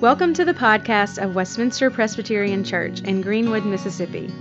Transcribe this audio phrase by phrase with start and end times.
[0.00, 4.32] Welcome to the podcast of Westminster Presbyterian Church in Greenwood, Mississippi.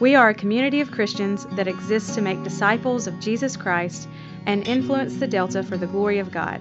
[0.00, 4.08] We are a community of Christians that exists to make disciples of Jesus Christ
[4.46, 6.60] and influence the Delta for the glory of God.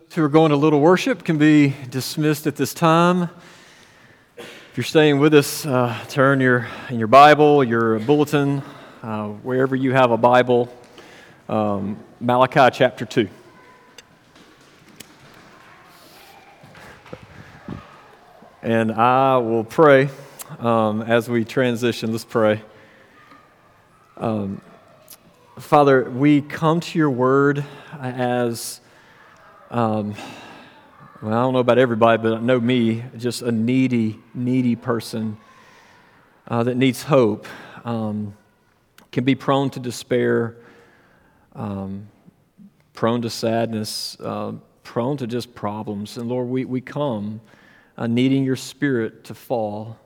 [0.00, 3.30] Those who are going to little worship can be dismissed at this time.
[4.78, 8.62] You're staying with us, uh, turn your in your Bible, your bulletin,
[9.02, 10.72] uh, wherever you have a Bible,
[11.48, 13.28] um, Malachi chapter two.
[18.62, 20.10] And I will pray
[20.60, 22.12] um, as we transition.
[22.12, 22.62] Let's pray.
[24.16, 24.60] Um,
[25.58, 27.64] Father, we come to your word
[28.00, 28.80] as
[29.72, 30.14] um,
[31.20, 35.36] well, I don't know about everybody, but I know me, just a needy, needy person
[36.46, 37.48] uh, that needs hope,
[37.84, 38.36] um,
[39.10, 40.58] can be prone to despair,
[41.56, 42.08] um,
[42.92, 44.52] prone to sadness, uh,
[44.84, 46.16] prone to just problems.
[46.18, 47.40] And Lord, we, we come
[47.96, 49.98] uh, needing your spirit to fall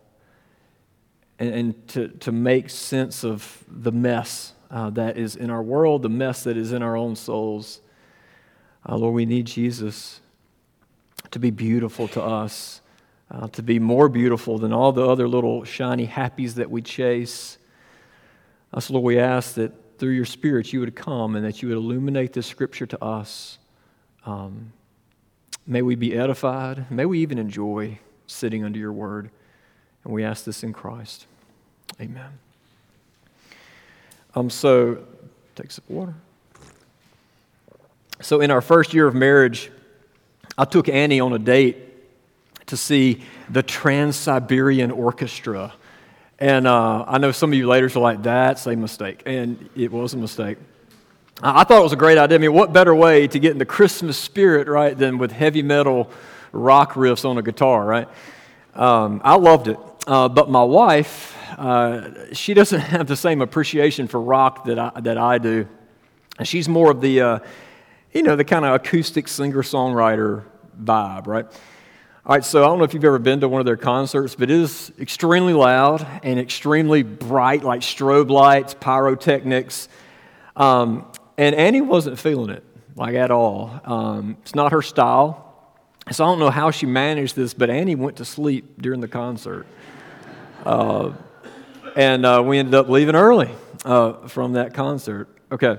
[1.39, 6.01] and, and, to, to make sense of the mess uh, that is in our world,
[6.01, 7.81] the mess that is in our own souls.
[8.89, 10.22] Uh, Lord, we need Jesus
[11.33, 12.81] to be beautiful to us,
[13.31, 17.59] uh, to be more beautiful than all the other little shiny happies that we chase.
[18.79, 21.77] So, Lord, we ask that through your Spirit you would come and that you would
[21.77, 23.59] illuminate this scripture to us.
[24.25, 24.73] Um,
[25.67, 26.91] may we be edified.
[26.91, 29.31] May we even enjoy sitting under your word.
[30.05, 31.27] And we ask this in Christ.
[32.01, 32.39] Amen.
[34.35, 35.05] Um, so,
[35.55, 36.15] take some water.
[38.21, 39.71] So, in our first year of marriage,
[40.57, 41.77] I took Annie on a date
[42.67, 45.73] to see the Trans Siberian Orchestra.
[46.39, 49.23] And uh, I know some of you ladies are like, that's a mistake.
[49.27, 50.59] And it was a mistake.
[51.43, 52.37] I thought it was a great idea.
[52.37, 55.63] I mean, what better way to get in the Christmas spirit, right, than with heavy
[55.63, 56.11] metal
[56.53, 58.09] rock riffs on a guitar, right?
[58.75, 59.79] Um, I loved it.
[60.07, 65.01] Uh, but my wife, uh, she doesn't have the same appreciation for rock that I,
[65.01, 65.67] that I do.
[66.39, 67.39] And she's more of the uh,
[68.13, 70.45] you know, the kind of acoustic singer songwriter
[70.81, 71.47] vibe, right?
[72.25, 74.35] All right, so I don't know if you've ever been to one of their concerts,
[74.35, 79.89] but it is extremely loud and extremely bright, like strobe lights, pyrotechnics.
[80.55, 82.63] Um, and Annie wasn't feeling it,
[82.95, 83.81] like at all.
[83.85, 85.49] Um, it's not her style.
[86.11, 89.09] So I don't know how she managed this, but Annie went to sleep during the
[89.09, 89.67] concert.
[90.65, 91.13] Uh,
[91.97, 93.51] and uh, we ended up leaving early
[93.85, 95.29] uh, from that concert.
[95.51, 95.79] Okay.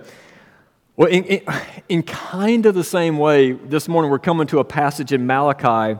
[0.96, 1.42] Well, in, in,
[1.90, 6.00] in, kind of the same way, this morning we're coming to a passage in Malachi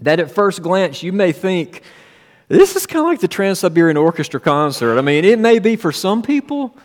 [0.00, 1.82] that at first glance you may think,
[2.46, 4.96] this is kind of like the Trans Siberian Orchestra concert.
[4.96, 6.76] I mean, it may be for some people,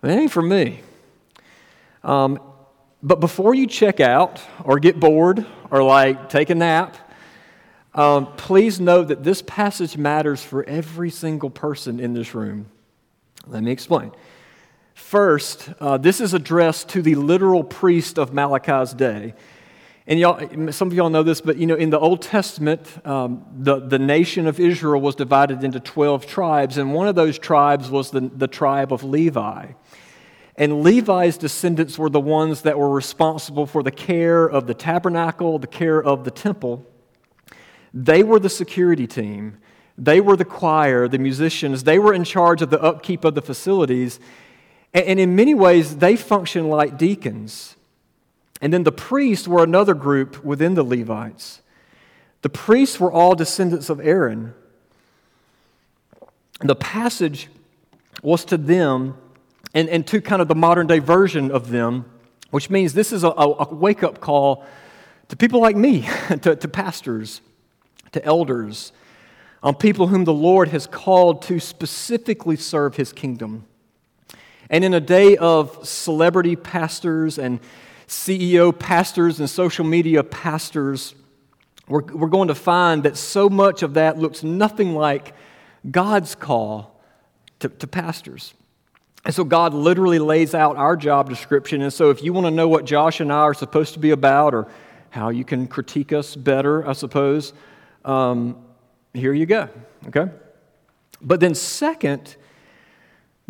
[0.00, 0.80] but it ain't for me.
[2.02, 2.40] Um,
[3.04, 6.96] but before you check out or get bored or like take a nap,
[7.94, 12.66] um, please know that this passage matters for every single person in this room.
[13.46, 14.10] Let me explain.
[15.00, 19.34] First, uh, this is addressed to the literal priest of Malachi's day.
[20.06, 23.44] And y'all, some of y'all know this, but you know, in the Old Testament, um,
[23.58, 27.90] the, the nation of Israel was divided into 12 tribes, and one of those tribes
[27.90, 29.72] was the, the tribe of Levi.
[30.54, 35.58] And Levi's descendants were the ones that were responsible for the care of the tabernacle,
[35.58, 36.86] the care of the temple.
[37.92, 39.58] They were the security team,
[39.98, 43.42] they were the choir, the musicians, they were in charge of the upkeep of the
[43.42, 44.20] facilities.
[44.92, 47.76] And in many ways, they function like deacons.
[48.60, 51.62] And then the priests were another group within the Levites.
[52.42, 54.54] The priests were all descendants of Aaron.
[56.60, 57.48] The passage
[58.22, 59.16] was to them
[59.74, 62.04] and, and to kind of the modern day version of them,
[62.50, 64.66] which means this is a, a wake up call
[65.28, 66.08] to people like me,
[66.42, 67.40] to, to pastors,
[68.12, 68.92] to elders,
[69.62, 73.64] on people whom the Lord has called to specifically serve his kingdom.
[74.70, 77.60] And in a day of celebrity pastors and
[78.06, 81.14] CEO pastors and social media pastors,
[81.88, 85.34] we're, we're going to find that so much of that looks nothing like
[85.90, 87.00] God's call
[87.58, 88.54] to, to pastors.
[89.24, 91.82] And so God literally lays out our job description.
[91.82, 94.12] And so if you want to know what Josh and I are supposed to be
[94.12, 94.68] about or
[95.10, 97.52] how you can critique us better, I suppose,
[98.04, 98.56] um,
[99.12, 99.68] here you go.
[100.06, 100.30] Okay?
[101.20, 102.36] But then, second,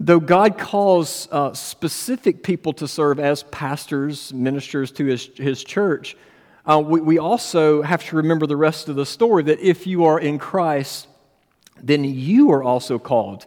[0.03, 6.17] Though God calls uh, specific people to serve as pastors, ministers to his, his church,
[6.65, 10.07] uh, we, we also have to remember the rest of the story that if you
[10.07, 11.07] are in Christ,
[11.83, 13.45] then you are also called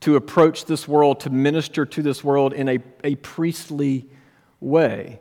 [0.00, 4.10] to approach this world, to minister to this world in a, a priestly
[4.60, 5.20] way.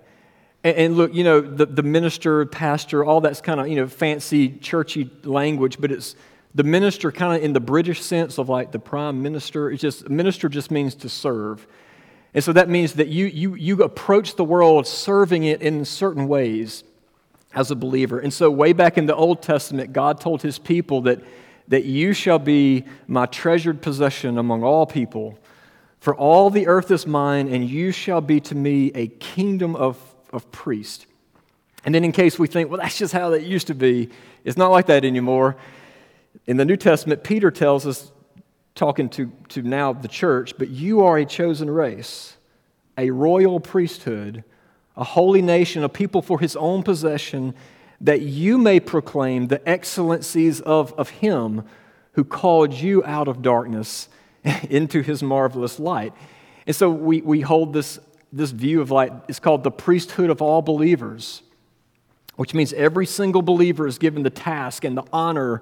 [0.66, 3.88] And, and look, you know, the, the minister, pastor, all that's kind of, you know,
[3.88, 6.18] fancy, churchy language, but it's
[6.58, 9.70] the minister kind of in the British sense of like the prime minister.
[9.70, 11.68] It's just, minister just means to serve.
[12.34, 16.28] And so that means that you, you, you approach the world serving it in certain
[16.28, 16.84] ways
[17.54, 18.18] as a believer.
[18.18, 21.22] And so, way back in the Old Testament, God told his people that,
[21.68, 25.38] that you shall be my treasured possession among all people.
[26.00, 30.00] For all the earth is mine, and you shall be to me a kingdom of,
[30.34, 31.06] of priests.
[31.86, 34.10] And then, in case we think, well, that's just how that used to be,
[34.44, 35.56] it's not like that anymore.
[36.46, 38.12] In the New Testament, Peter tells us,
[38.76, 42.38] talking to, to now the church, but you are a chosen race,
[42.98, 44.44] a royal priesthood
[44.98, 47.54] a holy nation, a people for his own possession,
[48.02, 51.64] that you may proclaim the excellencies of, of him
[52.14, 54.10] who called you out of darkness
[54.70, 56.14] into his marvelous light.
[56.66, 58.00] And so we, we hold this,
[58.34, 61.44] this view of like, it's called the priesthood of all believers,
[62.36, 65.62] which means every single believer is given the task and the honor,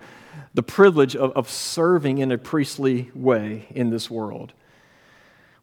[0.53, 4.53] the privilege of, of serving in a priestly way in this world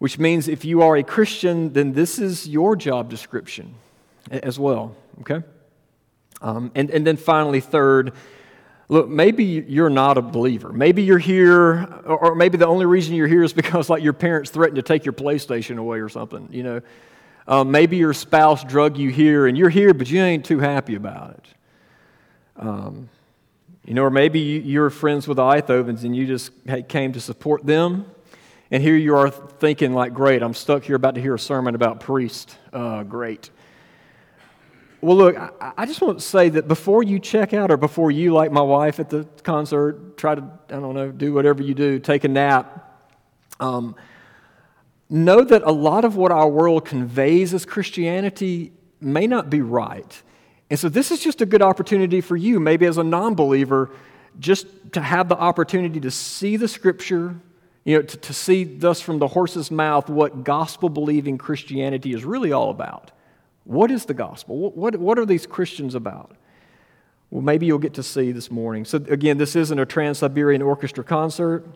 [0.02, 3.76] which means if you are a Christian, then this is your job description
[4.32, 5.46] as well, okay?
[6.40, 8.12] Um, and, and then finally, third,
[8.88, 10.72] look, maybe you're not a believer.
[10.72, 14.50] Maybe you're here, or maybe the only reason you're here is because like your parents
[14.50, 16.80] threatened to take your PlayStation away or something, you know.
[17.46, 20.96] Um, maybe your spouse drug you here and you're here, but you ain't too happy
[20.96, 21.46] about it.
[22.56, 23.08] Um,
[23.84, 26.52] you know, or maybe you're friends with the Ithovens and you just
[26.88, 28.06] came to support them
[28.72, 31.74] and here you are thinking, like, great, I'm stuck here about to hear a sermon
[31.74, 32.56] about priest.
[32.72, 33.50] Uh, great.
[35.02, 38.10] Well, look, I, I, just want to say that before you check out, or before
[38.10, 41.74] you, like my wife at the concert, try to, I don't know, do whatever you
[41.74, 43.10] do, take a nap,
[43.60, 43.94] um,
[45.10, 50.22] know that a lot of what our world conveys as Christianity may not be right.
[50.72, 53.90] And so this is just a good opportunity for you, maybe as a non believer,
[54.38, 57.36] just to have the opportunity to see the scripture
[57.84, 62.24] you know, to, to see thus from the horse's mouth what gospel believing Christianity is
[62.24, 63.10] really all about.
[63.64, 64.56] What is the gospel?
[64.56, 66.34] What, what, what are these Christians about?
[67.30, 68.86] Well, maybe you'll get to see this morning.
[68.86, 71.66] So, again, this isn't a Trans Siberian Orchestra concert.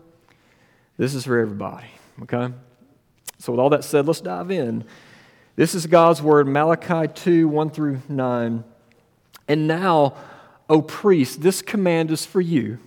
[0.96, 1.88] This is for everybody,
[2.22, 2.54] okay?
[3.40, 4.86] So, with all that said, let's dive in.
[5.54, 8.64] This is God's word, Malachi 2 1 through 9.
[9.48, 10.14] And now,
[10.68, 12.78] O priest, this command is for you.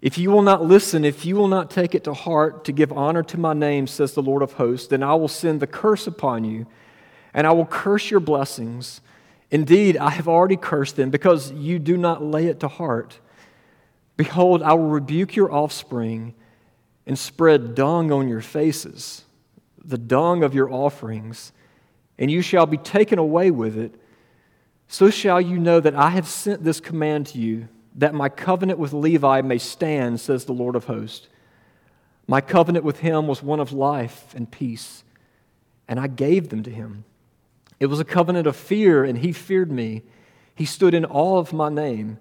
[0.00, 2.92] If you will not listen, if you will not take it to heart to give
[2.92, 6.06] honor to my name, says the Lord of hosts, then I will send the curse
[6.06, 6.66] upon you,
[7.34, 9.00] and I will curse your blessings.
[9.50, 13.18] Indeed, I have already cursed them because you do not lay it to heart.
[14.16, 16.34] Behold, I will rebuke your offspring
[17.06, 19.24] and spread dung on your faces,
[19.82, 21.52] the dung of your offerings,
[22.18, 23.94] and you shall be taken away with it.
[24.88, 28.78] So shall you know that I have sent this command to you that my covenant
[28.78, 31.28] with Levi may stand, says the Lord of hosts.
[32.26, 35.04] My covenant with him was one of life and peace,
[35.86, 37.04] and I gave them to him.
[37.80, 40.02] It was a covenant of fear, and he feared me.
[40.54, 42.18] He stood in awe of my name.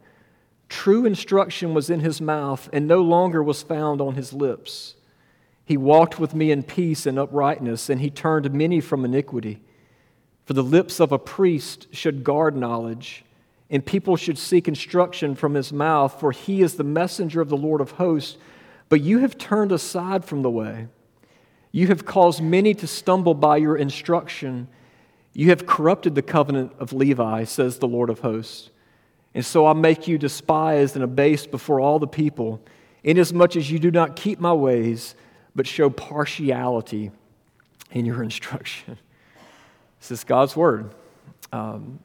[0.67, 4.95] True instruction was in his mouth, and no longer was found on his lips.
[5.63, 9.61] He walked with me in peace and uprightness, and he turned many from iniquity.
[10.47, 13.25] For the lips of a priest should guard knowledge
[13.69, 17.57] and people should seek instruction from his mouth, for he is the messenger of the
[17.57, 18.37] Lord of hosts.
[18.87, 20.87] But you have turned aside from the way.
[21.73, 24.69] You have caused many to stumble by your instruction.
[25.33, 28.69] You have corrupted the covenant of Levi, says the Lord of hosts.
[29.33, 32.61] And so I make you despised and abased before all the people,
[33.03, 35.13] inasmuch as you do not keep my ways,
[35.53, 37.11] but show partiality
[37.91, 38.97] in your instruction.
[40.09, 40.93] This is God's word.
[41.51, 41.99] Um,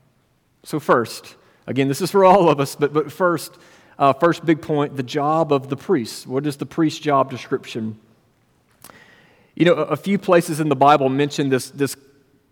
[0.64, 3.56] so, first, Again, this is for all of us, but, but first,
[3.98, 6.26] uh, first big point the job of the priest.
[6.26, 7.98] What is the priest's job description?
[9.54, 11.96] You know, a, a few places in the Bible mention this, this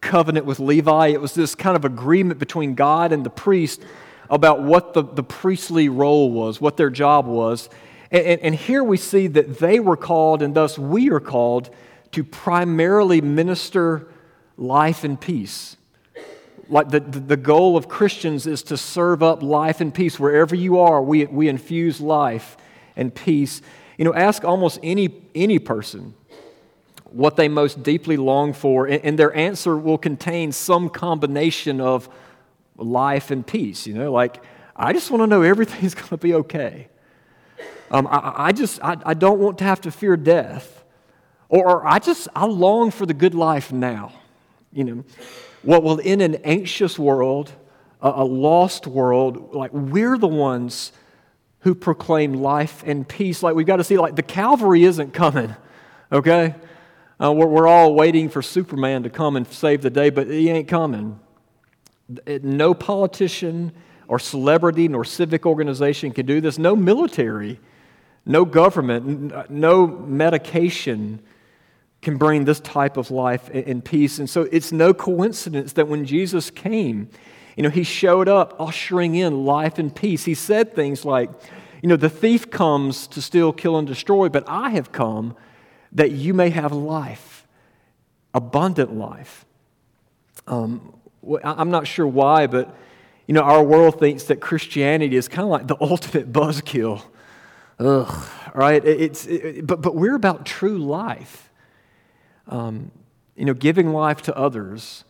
[0.00, 1.08] covenant with Levi.
[1.08, 3.82] It was this kind of agreement between God and the priest
[4.28, 7.68] about what the, the priestly role was, what their job was.
[8.12, 11.70] And, and, and here we see that they were called, and thus we are called,
[12.12, 14.06] to primarily minister
[14.60, 15.76] life and peace
[16.70, 20.20] like the, the goal of Christians is to serve up life and peace.
[20.20, 22.56] Wherever you are, we, we infuse life
[22.96, 23.60] and peace.
[23.98, 26.14] You know, ask almost any, any person
[27.06, 32.08] what they most deeply long for, and, and their answer will contain some combination of
[32.76, 33.84] life and peace.
[33.84, 34.40] You know, like,
[34.76, 36.86] I just want to know everything's going to be okay.
[37.90, 40.84] Um, I, I, just, I, I don't want to have to fear death.
[41.48, 44.12] Or, or I just, I long for the good life now.
[44.72, 45.04] You know,
[45.62, 47.52] what well in an anxious world,
[48.00, 50.92] a, a lost world, like we're the ones
[51.60, 53.42] who proclaim life and peace.
[53.42, 55.54] Like we've got to see, like the Calvary isn't coming,
[56.10, 56.54] okay?
[57.22, 60.48] Uh, we're, we're all waiting for Superman to come and save the day, but he
[60.48, 61.20] ain't coming.
[62.26, 63.72] No politician
[64.08, 66.58] or celebrity nor civic organization can do this.
[66.58, 67.60] No military,
[68.24, 71.20] no government, no medication
[72.02, 74.18] can bring this type of life and peace.
[74.18, 77.10] And so it's no coincidence that when Jesus came,
[77.56, 80.24] you know, he showed up ushering in life and peace.
[80.24, 81.30] He said things like,
[81.82, 85.36] you know, the thief comes to steal, kill, and destroy, but I have come
[85.92, 87.46] that you may have life,
[88.32, 89.44] abundant life.
[90.46, 90.94] Um,
[91.44, 92.74] I'm not sure why, but,
[93.26, 97.02] you know, our world thinks that Christianity is kind of like the ultimate buzzkill.
[97.78, 98.84] Ugh, right?
[98.84, 101.49] It's, it, but, but we're about true life.
[102.50, 102.90] Um,
[103.36, 105.04] you know, giving life to others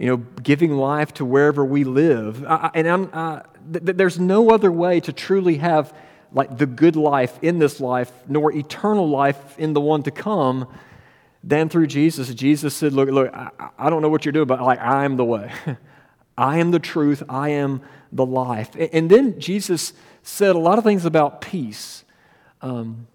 [0.00, 2.42] you know, giving life to wherever we live.
[2.46, 5.94] I, and I'm, uh, th- there's no other way to truly have
[6.32, 10.66] like the good life in this life, nor eternal life in the one to come,
[11.44, 12.32] than through Jesus.
[12.32, 15.18] Jesus said, "Look, look, I, I don't know what you're doing, but like I am
[15.18, 15.52] the way,
[16.38, 20.78] I am the truth, I am the life." And, and then Jesus said a lot
[20.78, 22.04] of things about peace.
[22.62, 23.06] Um,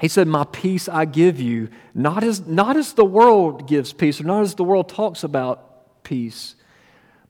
[0.00, 4.20] he said, My peace I give you, not as, not as the world gives peace,
[4.20, 6.54] or not as the world talks about peace.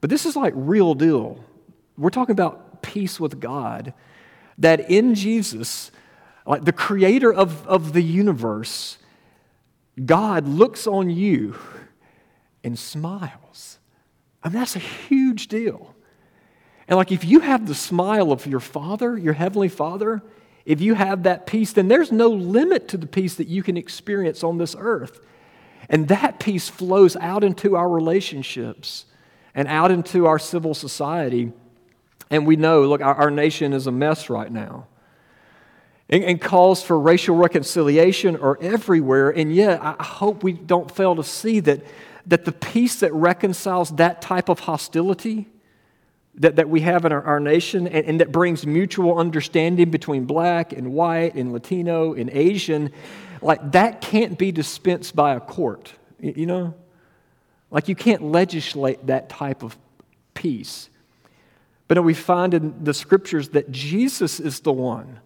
[0.00, 1.44] But this is like real deal.
[1.96, 3.94] We're talking about peace with God.
[4.58, 5.90] That in Jesus,
[6.46, 8.98] like the creator of, of the universe,
[10.04, 11.56] God looks on you
[12.62, 13.78] and smiles.
[14.42, 15.94] I mean, that's a huge deal.
[16.86, 20.22] And like if you have the smile of your Father, your Heavenly Father,
[20.68, 23.78] if you have that peace, then there's no limit to the peace that you can
[23.78, 25.18] experience on this earth.
[25.88, 29.06] And that peace flows out into our relationships
[29.54, 31.52] and out into our civil society.
[32.28, 34.88] And we know, look, our, our nation is a mess right now.
[36.10, 39.30] And, and, calls for racial reconciliation are everywhere.
[39.30, 41.80] And yet, I hope we don't fail to see that,
[42.26, 45.48] that the peace that reconciles that type of hostility
[46.36, 50.24] that, that we have in our, our nation and, and that brings mutual understanding between
[50.24, 52.92] black and white and Latino and Asian
[53.42, 56.74] like that can't be dispensed by a court, you know?
[57.70, 59.76] Like you can't legislate that type of
[60.34, 60.88] peace.
[61.86, 65.20] But we find in the scriptures that Jesus is the one.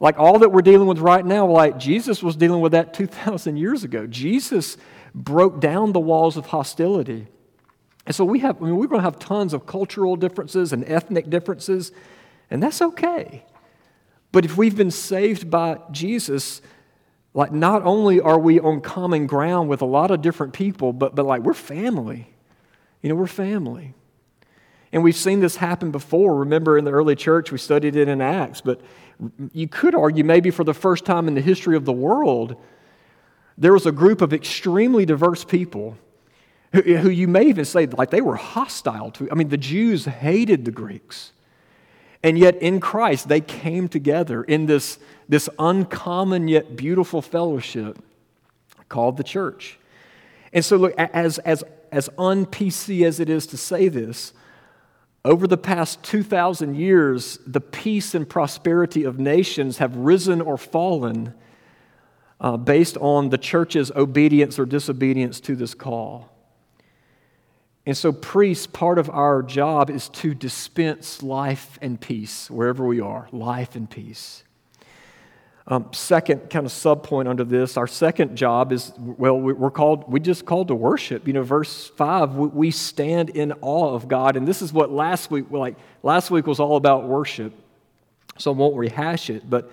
[0.00, 3.56] Like all that we're dealing with right now, like Jesus was dealing with that 2,000
[3.56, 4.06] years ago.
[4.06, 4.76] Jesus
[5.14, 7.26] broke down the walls of hostility.
[8.08, 10.82] And so we have, I mean, we're going to have tons of cultural differences and
[10.86, 11.92] ethnic differences,
[12.50, 13.44] and that's okay.
[14.32, 16.62] But if we've been saved by Jesus,
[17.34, 21.14] like not only are we on common ground with a lot of different people, but,
[21.14, 22.32] but like we're family.
[23.02, 23.92] You know, we're family.
[24.90, 26.34] And we've seen this happen before.
[26.34, 28.80] Remember in the early church, we studied it in Acts, but
[29.52, 32.56] you could argue maybe for the first time in the history of the world,
[33.58, 35.98] there was a group of extremely diverse people
[36.72, 39.30] who, you may even say like they were hostile to.
[39.30, 41.32] I mean, the Jews hated the Greeks.
[42.22, 44.98] And yet, in Christ, they came together in this,
[45.28, 47.98] this uncommon yet beautiful fellowship
[48.88, 49.78] called the church.
[50.52, 54.32] And so, look, as, as, as un PC as it is to say this,
[55.24, 61.34] over the past 2,000 years, the peace and prosperity of nations have risen or fallen
[62.40, 66.32] uh, based on the church's obedience or disobedience to this call.
[67.88, 73.00] And so, priests, part of our job is to dispense life and peace wherever we
[73.00, 74.44] are life and peace.
[75.66, 80.20] Um, second kind of subpoint under this, our second job is well, we're called, we
[80.20, 81.26] just called to worship.
[81.26, 85.30] You know, verse five, we stand in awe of God, and this is what last
[85.30, 87.54] week, like last week was all about worship,
[88.36, 89.72] so I won't rehash it, but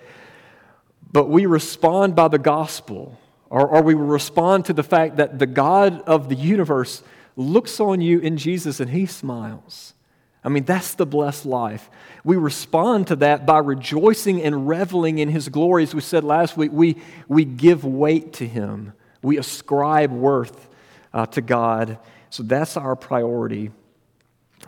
[1.12, 3.20] but we respond by the gospel,
[3.50, 7.02] or, or we respond to the fact that the God of the universe
[7.36, 9.94] looks on you in Jesus and he smiles.
[10.42, 11.90] I mean, that's the blessed life.
[12.24, 15.82] We respond to that by rejoicing and reveling in his glory.
[15.82, 16.96] As we said last week, we,
[17.28, 20.68] we give weight to him, we ascribe worth
[21.12, 21.98] uh, to God.
[22.30, 23.70] So that's our priority.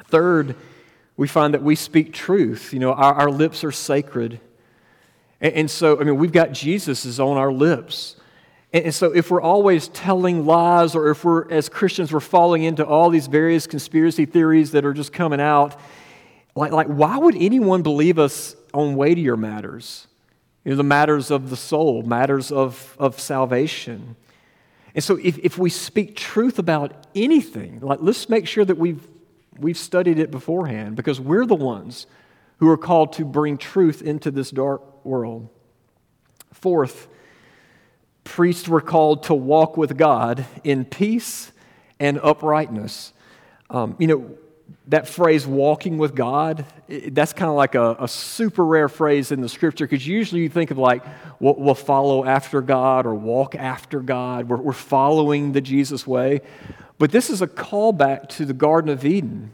[0.06, 0.56] Third,
[1.16, 2.72] we find that we speak truth.
[2.72, 4.40] You know, our, our lips are sacred.
[5.40, 8.16] And, and so, I mean, we've got Jesus is on our lips.
[8.72, 12.84] And so, if we're always telling lies, or if we're, as Christians, we're falling into
[12.84, 15.80] all these various conspiracy theories that are just coming out,
[16.54, 20.08] like, like why would anyone believe us on weightier matters?
[20.68, 24.16] you know, the matters of the soul, matters of, of salvation.
[24.94, 29.08] And so if, if we speak truth about anything, like let's make sure that we've,
[29.58, 32.06] we've studied it beforehand because we're the ones
[32.58, 35.48] who are called to bring truth into this dark world.
[36.52, 37.08] Fourth,
[38.28, 41.50] priests were called to walk with God in peace
[41.98, 43.12] and uprightness.
[43.70, 44.30] Um, you know,
[44.88, 46.66] that phrase, walking with God,
[47.08, 50.48] that's kind of like a, a, super rare phrase in the scripture because usually you
[50.50, 51.04] think of like,
[51.40, 54.48] we'll, we'll, follow after God or walk after God.
[54.48, 56.42] We're, we're following the Jesus way.
[56.98, 59.52] But this is a callback to the Garden of Eden,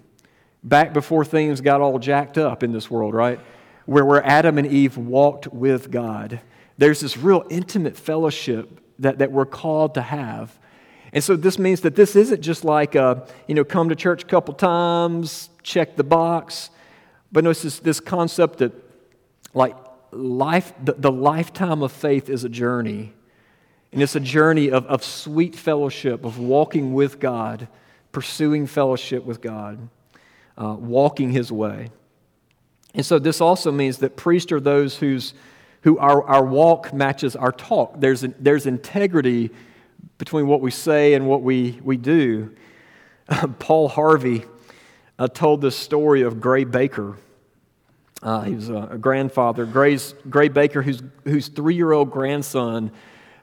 [0.65, 3.41] back before things got all jacked up in this world, right?
[3.87, 6.41] Where, where Adam and Eve walked with God.
[6.79, 10.59] There's this real intimate fellowship that, that we're called to have.
[11.13, 14.25] And so this means that this isn't just like, a, you know, come to church
[14.25, 16.71] a couple times, check the box,
[17.31, 18.73] but no, it's this, this concept that,
[19.55, 19.77] like,
[20.11, 23.13] life, the, the lifetime of faith is a journey.
[23.93, 27.69] And it's a journey of, of sweet fellowship, of walking with God,
[28.11, 29.89] pursuing fellowship with God,
[30.59, 31.91] uh, walking His way.
[32.93, 35.35] And so this also means that priests are those whose,
[35.85, 38.01] who our, our walk matches our talk.
[38.01, 39.51] There's, an, there's integrity
[40.17, 42.57] between what we say and what we, we do.
[43.59, 44.45] Paul Harvey
[45.19, 47.19] uh, told this story of Gray Baker.
[48.23, 52.91] Uh, he was a, a grandfather, Gray's, Gray Baker, whose, whose three year old grandson,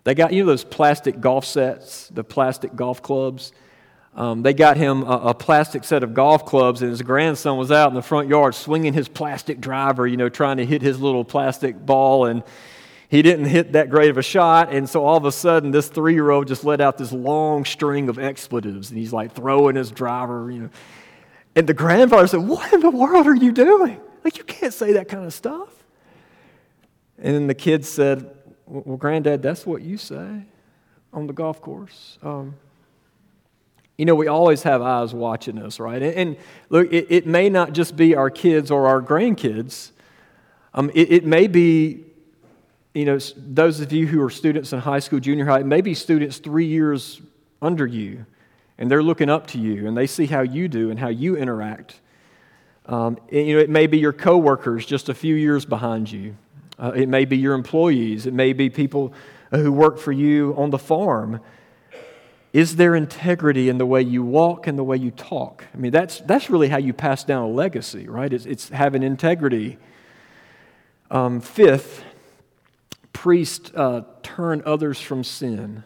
[0.03, 3.53] they got, you know, those plastic golf sets, the plastic golf clubs?
[4.13, 7.71] Um, they got him a, a, plastic set of golf clubs, and his grandson was
[7.71, 10.99] out in the front yard swinging his plastic driver, you know, trying to hit his
[10.99, 12.25] little plastic ball.
[12.25, 12.43] And
[13.07, 14.73] he didn't hit that great of a shot.
[14.73, 17.63] And so all of a sudden, this three year old just let out this long
[17.63, 18.89] string of expletives.
[18.89, 20.69] And he's like throwing his driver, you know.
[21.55, 23.99] And the grandfather said, What in the world are you doing?
[24.23, 25.69] Like, you can't say that kind of stuff.
[27.17, 28.29] And then the kid said,
[28.65, 30.43] Well, Granddad, that's what you say
[31.13, 32.17] on the golf course.
[32.21, 32.55] Um,
[34.01, 36.01] you know, we always have eyes watching us, right?
[36.01, 36.37] And, and
[36.69, 39.91] look, it, it, may not just be our kids or our grandkids.
[40.73, 42.03] Um, it, it may be
[42.95, 46.39] you know, those of you who are students in high school, junior high, maybe students
[46.39, 47.21] three years
[47.61, 48.25] under you,
[48.79, 51.37] and they're looking up to you, and they see how you do and how you
[51.37, 51.99] interact.
[52.87, 56.35] Um, and, you know, it may be your coworkers just a few years behind you.
[56.79, 58.25] Uh, it may be your employees.
[58.25, 59.13] It may be people
[59.51, 61.39] who work for you on the farm.
[62.53, 65.65] Is there integrity in the way you walk and the way you talk?
[65.73, 68.31] I mean, that's, that's really how you pass down a legacy, right?
[68.31, 69.77] It's, it's having integrity.
[71.09, 72.03] Um, fifth,
[73.13, 75.83] priests uh, turn others from sin.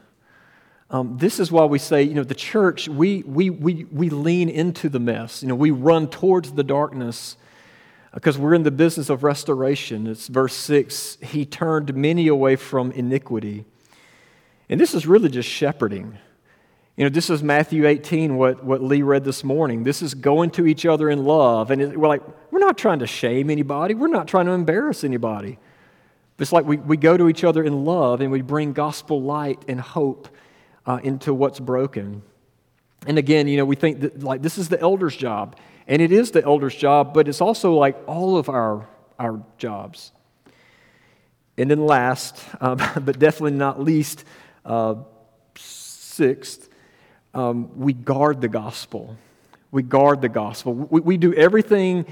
[0.89, 4.49] Um, this is why we say, you know, the church, we, we, we, we lean
[4.49, 5.43] into the mess.
[5.43, 7.37] You know, we run towards the darkness
[8.13, 10.07] because we're in the business of restoration.
[10.07, 13.65] It's verse 6 He turned many away from iniquity.
[14.69, 16.17] And this is really just shepherding.
[16.97, 19.83] You know, this is Matthew 18, what, what Lee read this morning.
[19.83, 21.69] This is going to each other in love.
[21.69, 25.03] And it, we're like, we're not trying to shame anybody, we're not trying to embarrass
[25.03, 25.59] anybody.
[26.39, 29.63] It's like we, we go to each other in love and we bring gospel light
[29.67, 30.29] and hope
[30.85, 32.21] uh, into what's broken.
[33.07, 36.11] And again, you know, we think that like this is the elder's job, and it
[36.11, 38.87] is the elder's job, but it's also like all of our,
[39.19, 40.11] our jobs.
[41.57, 44.23] And then last, um, but definitely not least,
[44.65, 44.95] uh,
[45.55, 46.69] sixth,
[47.35, 49.17] um, we guard the gospel.
[49.71, 50.73] We guard the gospel.
[50.73, 52.05] We, we do everything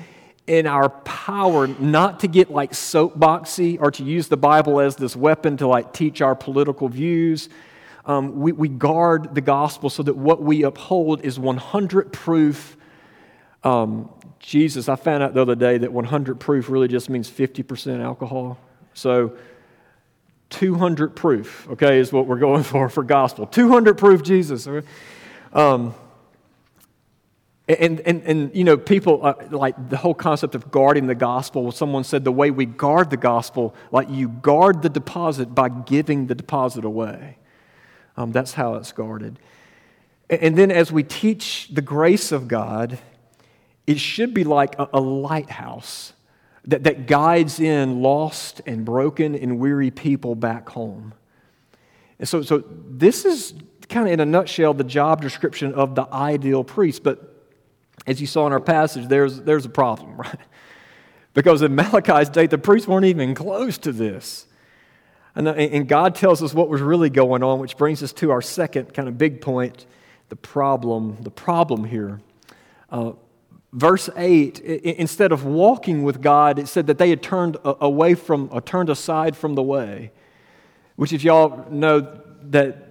[0.46, 5.16] in our power not to get like soapboxy or to use the Bible as this
[5.16, 7.48] weapon to like teach our political views.
[8.06, 12.76] Um, we, we guard the gospel so that what we uphold is 100 proof.
[13.64, 14.10] Um,
[14.40, 18.58] Jesus, I found out the other day that 100 proof really just means 50% alcohol.
[18.94, 19.38] So
[20.50, 23.48] 200 proof, okay, is what we're going for for gospel.
[23.48, 24.68] 200 proof Jesus.
[25.54, 25.96] Um,
[27.68, 31.72] and, and, and you know, people, uh, like the whole concept of guarding the gospel,
[31.72, 36.28] someone said the way we guard the gospel, like you guard the deposit by giving
[36.28, 37.38] the deposit away.
[38.18, 39.39] Um, that's how it's guarded.
[40.30, 43.00] And then as we teach the grace of God,
[43.88, 46.13] it should be like a, a lighthouse
[46.66, 51.13] that, that guides in lost and broken and weary people back home.
[52.20, 53.54] And so, so this is
[53.89, 57.04] kind of in a nutshell the job description of the ideal priest.
[57.04, 57.34] But
[58.06, 60.39] as you saw in our passage, there's, there's a problem, right?
[61.34, 64.46] Because in Malachi's day, the priests weren't even close to this.
[65.36, 68.32] And, uh, and God tells us what was really going on, which brings us to
[68.32, 69.86] our second kind of big point
[70.30, 72.22] the problem, the problem here.
[72.89, 73.13] Uh,
[73.72, 78.13] verse 8, instead of walking with God, it said that they had turned uh, away
[78.13, 80.12] from, or turned aside from the way.
[80.96, 82.83] Which, if y'all know that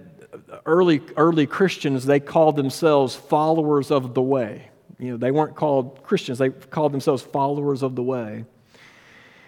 [0.65, 4.69] early, early Christians, they called themselves followers of the way.
[4.99, 8.45] You know, they weren't called Christians, they called themselves followers of the way.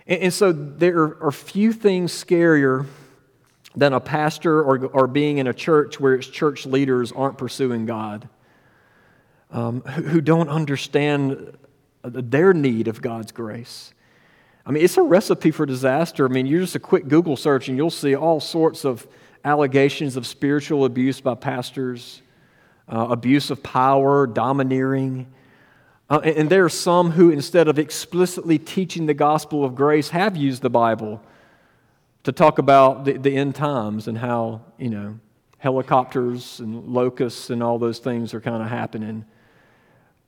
[0.07, 2.85] And, and so there are few things scarier
[3.75, 7.85] than a pastor or, or being in a church where its church leaders aren't pursuing
[7.85, 8.29] God
[9.51, 11.57] um, who don't understand
[12.03, 13.93] their need of God's grace.
[14.65, 16.25] I mean, it's a recipe for disaster.
[16.25, 19.07] I mean, you're just a quick Google search and you'll see all sorts of
[19.45, 22.21] allegations of spiritual abuse by pastors,
[22.91, 25.27] uh, abuse of power, domineering.
[26.09, 30.09] Uh, and, and there are some who, instead of explicitly teaching the gospel of grace,
[30.09, 31.21] have used the Bible
[32.23, 35.19] to talk about the, the end times and how, you know,
[35.59, 39.25] helicopters and locusts and all those things are kind of happening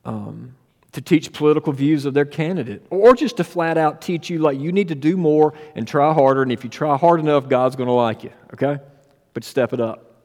[0.06, 0.56] um,
[0.92, 4.60] to teach political views of their candidate, or just to flat out teach you, like,
[4.60, 7.76] you need to do more and try harder, and if you try hard enough, God's
[7.76, 8.80] going to like you, okay?
[9.38, 10.16] But step it up.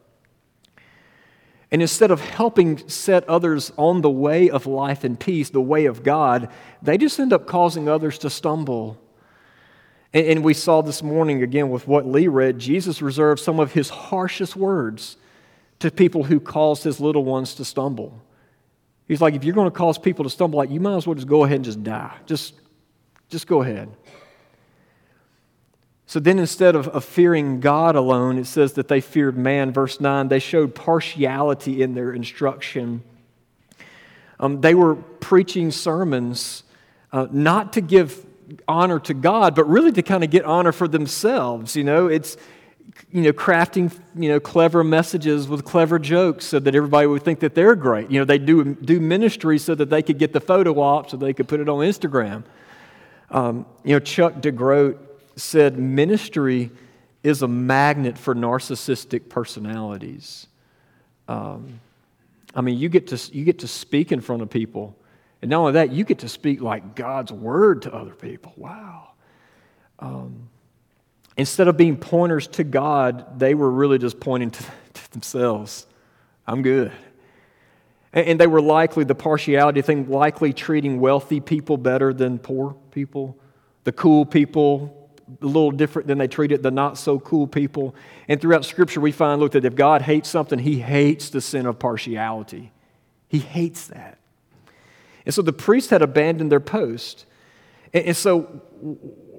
[1.69, 5.85] And instead of helping set others on the way of life and peace, the way
[5.85, 6.49] of God,
[6.81, 8.99] they just end up causing others to stumble.
[10.13, 13.73] And, and we saw this morning again with what Lee read, Jesus reserved some of
[13.73, 15.17] his harshest words
[15.77, 18.19] to people who caused his little ones to stumble.
[19.07, 21.13] He's like, if you're going to cause people to stumble, like you might as well
[21.13, 22.15] just go ahead and just die.
[22.25, 22.55] Just,
[23.29, 23.95] just go ahead.
[26.05, 29.71] So then, instead of, of fearing God alone, it says that they feared man.
[29.71, 33.03] Verse 9, they showed partiality in their instruction.
[34.39, 36.63] Um, they were preaching sermons
[37.11, 38.25] uh, not to give
[38.67, 41.75] honor to God, but really to kind of get honor for themselves.
[41.75, 42.35] You know, it's
[43.11, 47.39] you know, crafting, you know, clever messages with clever jokes so that everybody would think
[47.39, 48.11] that they're great.
[48.11, 51.17] You know, they do, do ministry so that they could get the photo op so
[51.17, 52.43] they could put it on Instagram.
[53.29, 54.97] Um, you know, Chuck DeGroat
[55.35, 56.71] said ministry
[57.23, 60.47] is a magnet for narcissistic personalities.
[61.27, 61.79] Um,
[62.53, 64.95] I mean, you get, to, you get to speak in front of people.
[65.41, 68.53] And not only that, you get to speak like God's word to other people.
[68.55, 69.09] Wow.
[69.99, 70.49] Um,
[71.37, 75.87] instead of being pointers to God, they were really just pointing to, to themselves.
[76.45, 76.91] I'm good.
[78.11, 82.75] And, and they were likely, the partiality thing, likely treating wealthy people better than poor
[82.91, 83.37] people,
[83.85, 85.02] the cool people
[85.41, 87.95] a little different than they treated the not so cool people.
[88.27, 91.65] And throughout Scripture, we find, look, that if God hates something, He hates the sin
[91.65, 92.71] of partiality.
[93.27, 94.17] He hates that.
[95.25, 97.25] And so the priests had abandoned their post.
[97.93, 98.41] And, and so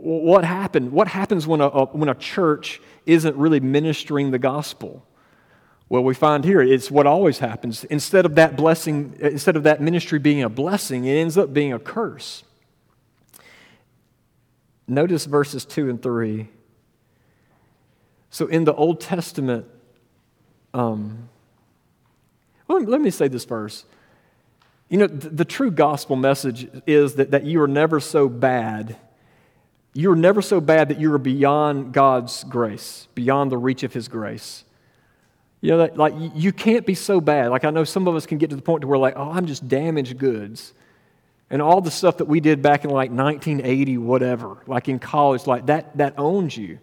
[0.04, 0.92] what happened?
[0.92, 5.06] What happens when a, a, when a church isn't really ministering the gospel?
[5.88, 7.84] Well, we find here it's what always happens.
[7.84, 11.72] Instead of that blessing, instead of that ministry being a blessing, it ends up being
[11.72, 12.42] a curse.
[14.86, 16.48] Notice verses 2 and 3.
[18.30, 19.66] So in the Old Testament,
[20.72, 21.28] um,
[22.66, 23.86] well, let me say this first.
[24.88, 28.96] You know, the, the true gospel message is that, that you are never so bad
[29.94, 34.08] you're never so bad that you are beyond God's grace, beyond the reach of His
[34.08, 34.64] grace.
[35.60, 37.50] You know, that, like, you can't be so bad.
[37.50, 39.30] Like, I know some of us can get to the point to where, like, oh,
[39.30, 40.74] I'm just damaged goods.
[41.54, 45.46] And all the stuff that we did back in, like, 1980, whatever, like in college,
[45.46, 46.80] like, that, that owns you.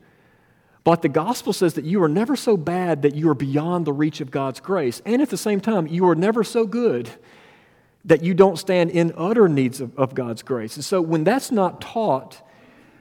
[0.86, 3.92] But the gospel says that you are never so bad that you are beyond the
[3.92, 5.02] reach of God's grace.
[5.06, 7.10] And at the same time, you are never so good
[8.06, 10.78] that you don't stand in utter needs of, of God's grace.
[10.78, 12.42] And so when that's not taught,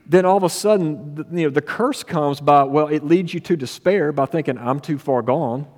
[0.04, 3.38] then all of a sudden, you know, the curse comes by, well, it leads you
[3.38, 5.68] to despair by thinking, I'm too far gone.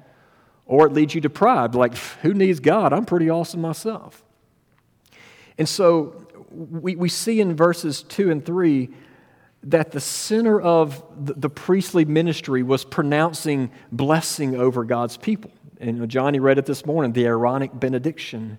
[0.65, 2.95] Or it leads you to pride, like, who needs God?
[2.95, 4.25] I'm pretty awesome myself.
[5.63, 8.89] And so we, we see in verses 2 and 3
[9.63, 15.53] that the center of the, the priestly ministry was pronouncing blessing over God's people.
[15.79, 18.59] And Johnny read it this morning, the Aaronic benediction.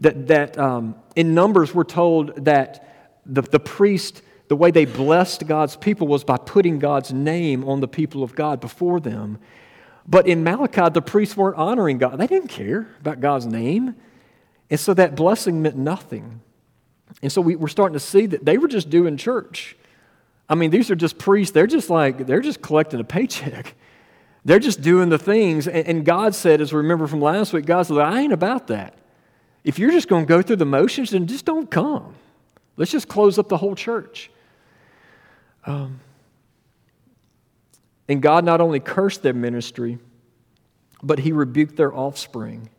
[0.00, 5.46] That, that um, in Numbers, we're told that the, the priest the way they blessed
[5.46, 9.38] God's people was by putting God's name on the people of God before them.
[10.08, 12.18] But in Malachi, the priests weren't honoring God.
[12.18, 13.94] They didn't care about God's name.
[14.70, 16.40] And so that blessing meant nothing.
[17.22, 19.76] And so we, are starting to see that they were just doing church.
[20.48, 21.52] I mean, these are just priests.
[21.52, 23.74] They're just like, they're just collecting a paycheck.
[24.44, 25.66] They're just doing the things.
[25.66, 28.68] And, and God said, as we remember from last week, God said, I ain't about
[28.68, 28.94] that.
[29.64, 32.14] If you're just going to go through the motions, then just don't come.
[32.76, 34.30] Let's just close up the whole church.
[35.64, 35.98] Um,
[38.08, 39.98] and God not only cursed their ministry,
[41.02, 42.70] but he rebuked their offspring.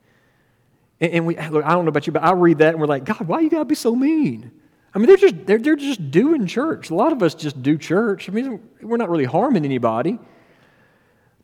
[1.00, 2.88] And, and we, look, I don't know about you, but I read that and we're
[2.88, 4.52] like, God, why you got to be so mean?
[4.94, 6.90] I mean, they're just, they're, they're just doing church.
[6.90, 8.30] A lot of us just do church.
[8.30, 10.18] I mean, we're not really harming anybody.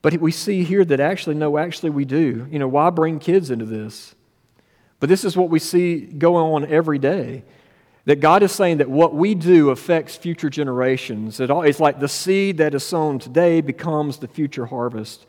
[0.02, 2.48] But we see here that actually, no, actually we do.
[2.52, 4.16] You know, why bring kids into this?
[5.00, 7.44] But this is what we see going on every day.
[8.06, 11.40] That God is saying that what we do affects future generations.
[11.40, 15.26] It's like the seed that is sown today becomes the future harvest.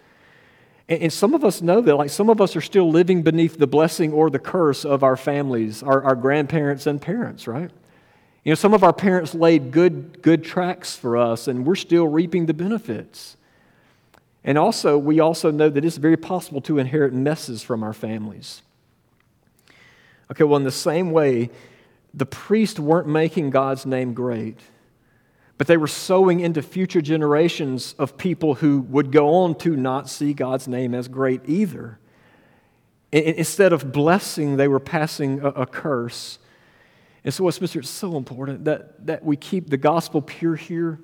[0.88, 3.66] And some of us know that, like some of us are still living beneath the
[3.66, 7.70] blessing or the curse of our families, our, our grandparents and parents, right?
[8.44, 12.07] You know, some of our parents laid good, good tracks for us, and we're still
[12.07, 13.38] reaping the benefits.
[14.44, 18.61] And also, we also know that it's very possible to inherit messes from our families.
[20.31, 21.49] Okay, well, in the same way,
[22.12, 24.59] the priests weren't making God's name great
[25.57, 30.09] but they were sowing into future generations of people who would go on to not
[30.09, 31.99] see God's name as great either.
[33.12, 36.40] Instead of blessing, they were passing a, curse.
[37.23, 40.99] And so, Westminster, it's so important that, that we keep the gospel pure here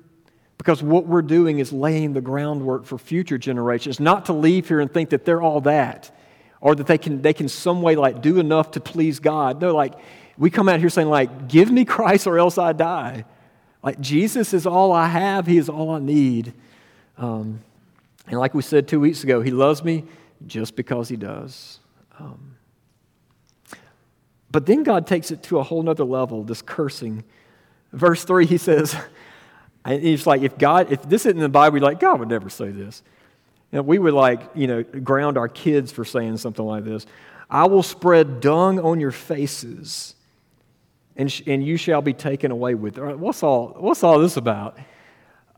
[0.57, 4.81] because what we're doing is laying the groundwork for future generations, not to leave here
[4.81, 6.15] and think that they're all that
[6.59, 9.61] or that they can, they can some way like do enough to please God.
[9.61, 9.93] No, like
[10.37, 13.25] we come out here saying like, give me Christ or else I die.
[13.83, 16.53] Like, Jesus is all I have, He is all I need.
[17.17, 17.61] Um,
[18.27, 20.03] and like we said two weeks ago, He loves me
[20.45, 21.79] just because He does.
[22.19, 22.55] Um,
[24.51, 27.23] but then God takes it to a whole nother level, this cursing.
[27.93, 28.95] Verse 3, He says,
[29.85, 32.29] and it's like, if God, if this isn't in the Bible, you're like, God would
[32.29, 33.01] never say this.
[33.71, 37.05] Know, we would like, you know, ground our kids for saying something like this.
[37.49, 40.15] I will spread dung on your faces
[41.15, 43.19] and, sh- and you shall be taken away with it.
[43.19, 44.77] What's all, what's all this about?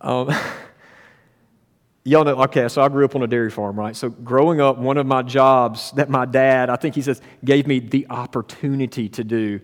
[0.01, 0.33] Um,
[2.03, 3.95] y'all know, okay, so I grew up on a dairy farm, right?
[3.95, 7.67] So growing up, one of my jobs that my dad, I think he says, gave
[7.67, 9.59] me the opportunity to do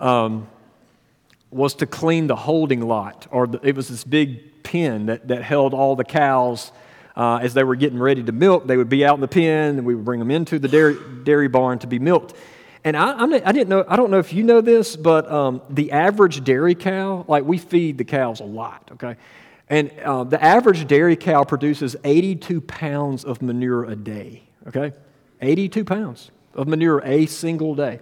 [0.00, 0.48] um,
[1.50, 3.26] was to clean the holding lot.
[3.30, 6.72] Or the, it was this big pen that, that held all the cows.
[7.14, 9.76] Uh, as they were getting ready to milk, they would be out in the pen,
[9.76, 12.34] and we would bring them into the dairy, dairy barn to be milked.
[12.84, 15.62] And I, I'm, I didn't know, I don't know if you know this, but um,
[15.70, 19.16] the average dairy cow, like we feed the cows a lot, okay?
[19.68, 24.92] And uh, the average dairy cow produces 82 pounds of manure a day, okay?
[25.40, 28.00] 82 pounds of manure a single day.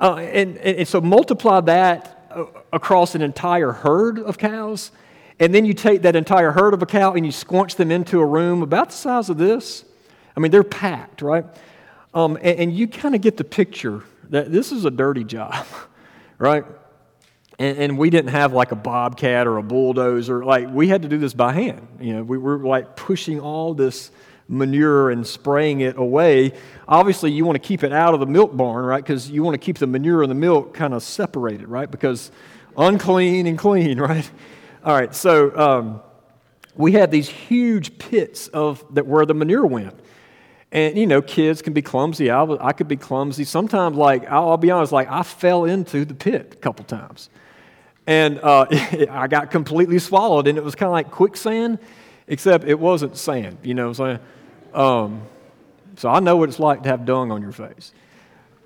[0.00, 4.90] Uh, and, and so multiply that uh, across an entire herd of cows,
[5.40, 8.20] and then you take that entire herd of a cow and you squunch them into
[8.20, 9.84] a room about the size of this.
[10.36, 11.44] I mean, they're packed, right?
[12.14, 15.64] Um, and, and, you kind of get the picture that this is a dirty job,
[16.38, 16.64] right?
[17.58, 20.44] And, and, we didn't have like a bobcat or a bulldozer.
[20.44, 21.86] Like we had to do this by hand.
[22.00, 24.10] You know, we were like pushing all this
[24.48, 26.52] manure and spraying it away.
[26.86, 29.02] Obviously, you want to keep it out of the milk barn, right?
[29.02, 31.90] Because you want to keep the manure and the milk kind of separated, right?
[31.90, 32.30] Because
[32.76, 34.30] unclean and clean, right?
[34.84, 36.02] All right, so um,
[36.74, 39.98] we had these huge pits of that where the manure went.
[40.72, 42.30] And, you know, kids can be clumsy.
[42.30, 43.44] I, was, I could be clumsy.
[43.44, 47.28] Sometimes, like, I'll, I'll, be honest, like, I fell into the pit a couple times.
[48.06, 48.66] And uh,
[49.10, 51.78] I got completely swallowed, and it was kind of like quicksand,
[52.26, 54.18] except it wasn't sand, you know what I'm saying?
[54.72, 55.22] Um,
[55.96, 57.92] so I know what it's like to have dung on your face.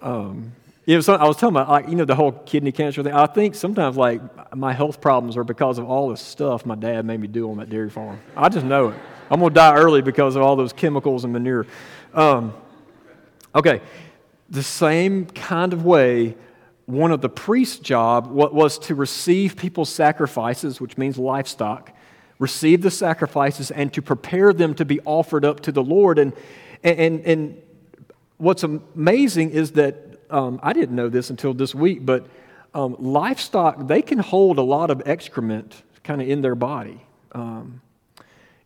[0.00, 0.52] Um,
[0.84, 3.12] you know, so I was telling about, like, you know, the whole kidney cancer thing.
[3.12, 4.20] I think sometimes, like,
[4.54, 7.56] my health problems are because of all the stuff my dad made me do on
[7.56, 8.20] that dairy farm.
[8.36, 8.94] I just know it.
[9.28, 11.66] I'm going to die early because of all those chemicals and manure.
[12.16, 12.54] Um,
[13.54, 13.80] okay,
[14.48, 16.34] the same kind of way,
[16.86, 21.92] one of the priest's job was to receive people's sacrifices, which means livestock,
[22.38, 26.18] receive the sacrifices, and to prepare them to be offered up to the Lord.
[26.18, 26.32] And,
[26.82, 27.62] and, and
[28.38, 32.26] what's amazing is that um, I didn't know this until this week, but
[32.74, 37.02] um, livestock, they can hold a lot of excrement kind of in their body.
[37.32, 37.82] Um,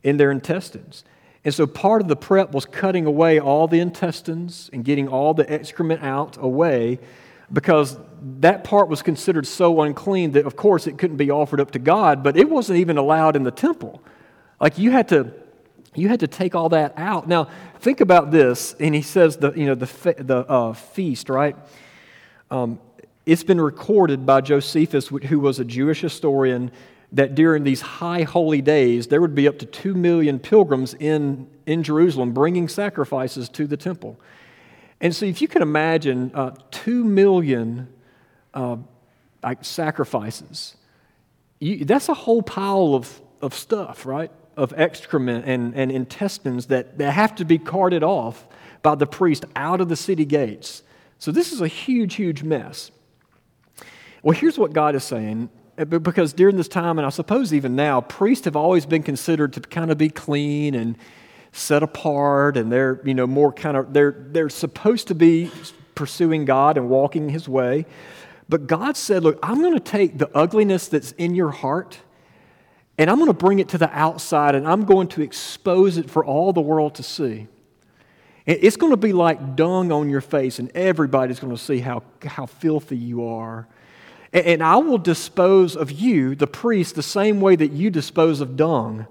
[0.02, 1.04] in their intestines.
[1.44, 5.32] And so part of the prep was cutting away all the intestines and getting all
[5.32, 6.98] the excrement out away
[7.52, 7.96] because
[8.40, 11.78] that part was considered so unclean that, of course, it couldn't be offered up to
[11.78, 14.02] God, but it wasn't even allowed in the temple.
[14.60, 15.32] Like you had to.
[15.92, 17.26] You had to take all that out.
[17.26, 17.48] Now,
[17.80, 18.76] think about this.
[18.78, 21.56] And he says the, you know, the, the uh, feast, right?
[22.48, 22.78] Um,
[23.26, 26.70] it's been recorded by Josephus, who was a Jewish historian,
[27.12, 31.48] that during these high holy days, there would be up to 2 million pilgrims in,
[31.66, 34.18] in Jerusalem bringing sacrifices to the temple.
[35.00, 37.88] And so, if you can imagine uh, 2 million
[38.54, 38.76] uh,
[39.42, 40.76] like sacrifices,
[41.58, 44.30] you, that's a whole pile of, of stuff, right?
[44.56, 48.46] Of excrement and, and intestines that, that have to be carted off
[48.82, 50.82] by the priest out of the city gates
[51.18, 52.90] So this is a huge, huge mess.
[54.22, 57.74] Well, here's what God is saying Uh, because during this time, and I suppose even
[57.74, 60.98] now, priests have always been considered to kind of be clean and
[61.52, 65.50] set apart, and they're, you know, more kind of, they're, they're supposed to be
[65.94, 67.86] pursuing God and walking His way.
[68.48, 72.00] But God said, Look, I'm going to take the ugliness that's in your heart
[73.00, 76.10] and I'm going to bring it to the outside and I'm going to expose it
[76.10, 77.46] for all the world to see.
[78.44, 82.02] It's going to be like dung on your face, and everybody's going to see how,
[82.26, 83.68] how filthy you are.
[84.32, 88.56] And I will dispose of you, the priest, the same way that you dispose of
[88.56, 89.06] dung.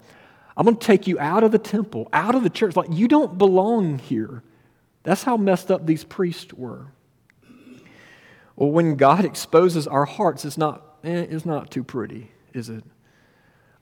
[0.55, 2.75] I'm going to take you out of the temple, out of the church.
[2.75, 4.43] Like you don't belong here.
[5.03, 6.87] That's how messed up these priests were.
[8.55, 12.83] Well, when God exposes our hearts, it's not, eh, it's not too pretty, is it?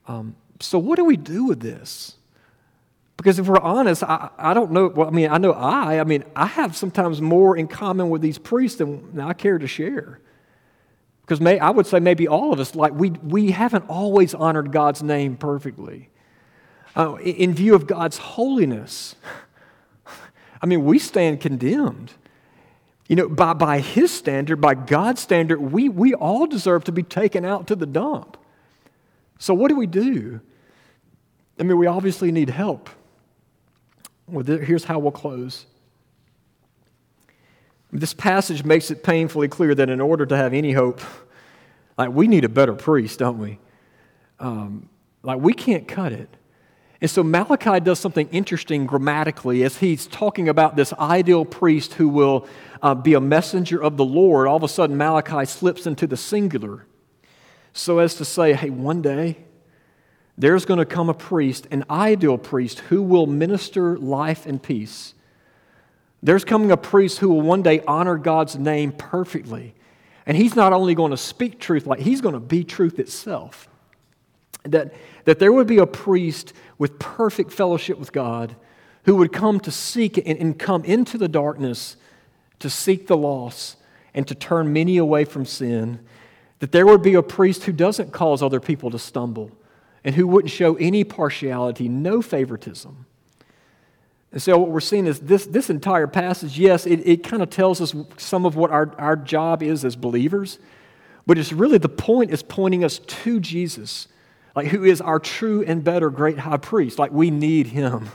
[0.08, 2.16] Um, so, what do we do with this?
[3.18, 4.88] Because if we're honest, I, I don't know.
[4.88, 8.22] Well, I mean, I know I, I mean, I have sometimes more in common with
[8.22, 10.20] these priests than I care to share.
[11.28, 15.04] Because I would say maybe all of us, like we, we haven't always honored God's
[15.04, 16.10] name perfectly.
[16.96, 19.16] Uh, in view of God's holiness,
[20.62, 22.14] I mean, we stand condemned.
[23.10, 27.04] You know, by, by His standard, by God's standard, we, we all deserve to be
[27.04, 28.38] taken out to the dump.
[29.38, 30.40] So, what do we do?
[31.60, 32.90] I mean, we obviously need help.
[34.28, 35.66] Well, here's how we'll close.
[37.92, 41.02] This passage makes it painfully clear that in order to have any hope,
[41.98, 43.60] like we need a better priest, don't we?
[44.40, 44.90] Um,
[45.24, 46.30] like we can't cut it.
[47.00, 52.10] And so Malachi does something interesting grammatically as he's talking about this ideal priest who
[52.10, 52.48] will
[52.82, 54.48] uh, be a messenger of the Lord.
[54.48, 56.88] All of a sudden, Malachi slips into the singular
[57.72, 59.38] so as to say, hey, one day
[60.38, 65.14] there's going to come a priest, an ideal priest, who will minister life and peace.
[66.22, 69.76] There's coming a priest who will one day honor God's name perfectly.
[70.26, 73.70] And he's not only going to speak truth, like he's going to be truth itself.
[74.64, 74.94] That,
[75.26, 78.56] that there would be a priest with perfect fellowship with God
[79.04, 81.96] who would come to seek and, and come into the darkness
[82.60, 83.78] to seek the lost
[84.14, 86.00] and to turn many away from sin
[86.60, 89.52] that there would be a priest who doesn't cause other people to stumble
[90.04, 93.06] and who wouldn't show any partiality, no favoritism.
[94.38, 97.50] And so, what we're seeing is this, this entire passage, yes, it, it kind of
[97.50, 100.60] tells us some of what our, our job is as believers,
[101.26, 104.08] but it's really the point is pointing us to Jesus,
[104.56, 107.00] like who is our true and better great high priest.
[107.00, 108.10] Like we need him.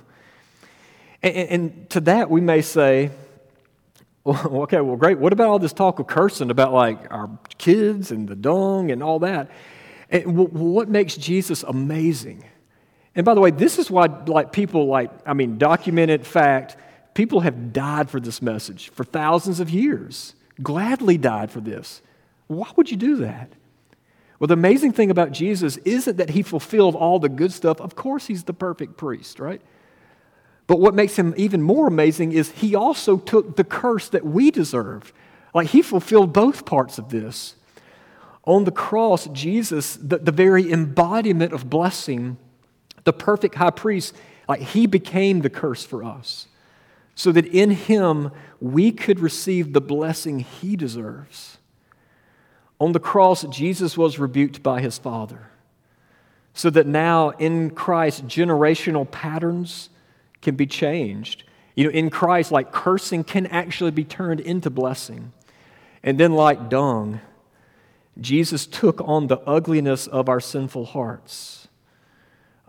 [1.25, 3.11] And, and to that, we may say,
[4.23, 5.19] well, okay, well, great.
[5.19, 9.03] What about all this talk of cursing about like our kids and the dung and
[9.03, 9.51] all that?
[10.09, 12.45] And what makes Jesus amazing?
[13.15, 16.77] And by the way, this is why like people like I mean documented fact,
[17.15, 20.35] people have died for this message for thousands of years.
[20.63, 22.03] Gladly died for this.
[22.47, 23.53] Why would you do that?
[24.39, 27.81] Well, the amazing thing about Jesus isn't that he fulfilled all the good stuff.
[27.81, 29.61] Of course, he's the perfect priest, right?
[30.67, 34.51] But what makes him even more amazing is he also took the curse that we
[34.51, 35.13] deserve.
[35.55, 37.55] Like he fulfilled both parts of this.
[38.45, 42.37] On the cross, Jesus, the, the very embodiment of blessing,
[43.05, 44.15] the perfect high priest,
[44.49, 46.49] like he became the curse for us.
[47.15, 51.59] So that in him we could receive the blessing he deserves.
[52.81, 55.51] On the cross, Jesus was rebuked by his Father.
[56.55, 59.89] So that now in Christ, generational patterns
[60.41, 61.45] can be changed.
[61.75, 65.33] You know, in Christ, like cursing can actually be turned into blessing.
[66.03, 67.21] And then, like dung,
[68.21, 71.62] Jesus took on the ugliness of our sinful hearts.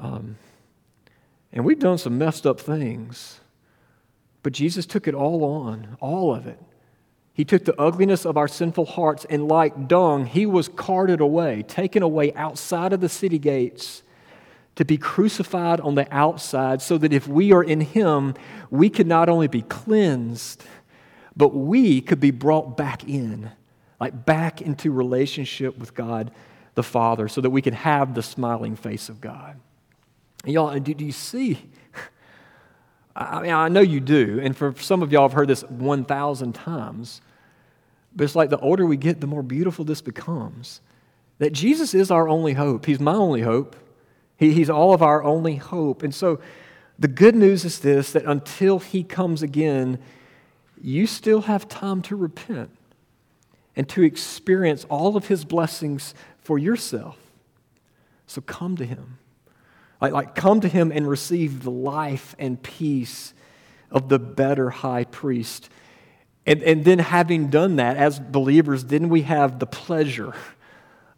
[0.04, 0.36] Um,
[1.54, 3.40] and we've done some messed up things,
[4.42, 6.60] but Jesus took it all on, all of it.
[7.34, 11.64] He took the ugliness of our sinful hearts, and like dung, he was carted away,
[11.64, 14.04] taken away outside of the city gates
[14.76, 18.34] to be crucified on the outside so that if we are in Him,
[18.70, 20.64] we could not only be cleansed,
[21.36, 23.52] but we could be brought back in,
[24.00, 26.32] like back into relationship with God
[26.76, 29.60] the Father, so that we could have the smiling face of God.
[30.46, 31.60] Y'all, do, do you see?
[33.16, 36.54] I mean, I know you do, and for some of y'all, I've heard this 1,000
[36.54, 37.22] times,
[38.16, 40.82] but it's like the older we get, the more beautiful this becomes.
[41.40, 42.86] That Jesus is our only hope.
[42.86, 43.76] He's my only hope.
[44.38, 46.04] He, he's all of our only hope.
[46.04, 46.40] And so
[47.00, 50.00] the good news is this that until He comes again,
[50.82, 52.70] you still have time to repent
[53.76, 57.18] and to experience all of His blessings for yourself.
[58.28, 59.18] So come to Him.
[60.02, 63.34] Like, like come to Him and receive the life and peace
[63.92, 65.70] of the better high priest.
[66.46, 70.34] And, and then, having done that as believers, then we have the pleasure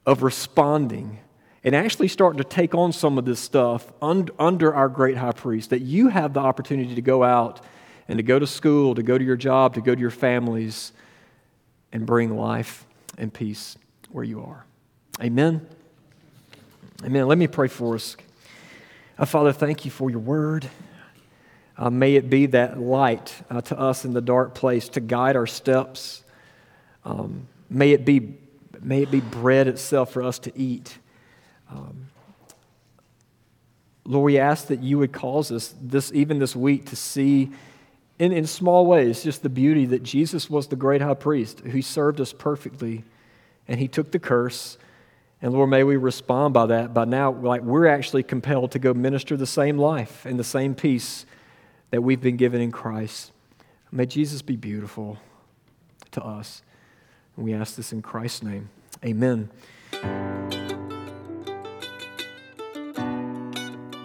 [0.05, 1.19] of responding
[1.63, 5.31] and actually starting to take on some of this stuff un- under our great high
[5.31, 5.71] priest.
[5.71, 7.59] That you have the opportunity to go out
[8.07, 10.91] and to go to school, to go to your job, to go to your families,
[11.91, 12.85] and bring life
[13.17, 13.77] and peace
[14.11, 14.65] where you are.
[15.21, 15.65] Amen.
[17.03, 17.27] Amen.
[17.27, 18.15] Let me pray for us.
[19.17, 20.69] Uh, Father, thank you for your word.
[21.77, 25.37] Uh, may it be that light uh, to us in the dark place to guide
[25.37, 26.21] our steps.
[27.05, 28.35] Um, may, it be,
[28.81, 30.97] may it be bread itself for us to eat.
[31.71, 32.07] Um,
[34.03, 37.51] Lord, we ask that you would cause us this, even this week to see
[38.19, 41.81] in, in small ways just the beauty that Jesus was the great high priest who
[41.81, 43.05] served us perfectly
[43.65, 44.77] and he took the curse.
[45.45, 46.91] And Lord, may we respond by that.
[46.91, 50.73] By now, like we're actually compelled to go minister the same life and the same
[50.73, 51.27] peace
[51.91, 53.31] that we've been given in Christ.
[53.91, 55.19] May Jesus be beautiful
[56.13, 56.63] to us.
[57.35, 58.71] And we ask this in Christ's name.
[59.05, 59.51] Amen.